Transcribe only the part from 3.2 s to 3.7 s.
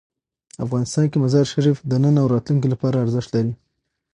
لري.